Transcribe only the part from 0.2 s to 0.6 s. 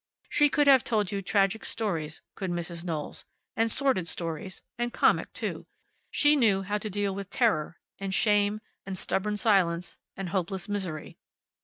She